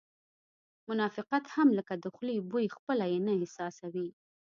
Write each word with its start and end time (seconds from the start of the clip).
منافقت 0.89 1.43
هم 1.55 1.67
لکه 1.77 1.93
د 2.03 2.05
خولې 2.15 2.37
بوی 2.51 2.65
خپله 2.75 3.05
یې 3.11 3.19
نه 3.27 3.33
احساسوې 3.41 4.07